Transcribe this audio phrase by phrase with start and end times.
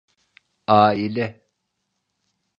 [0.67, 1.27] Aile…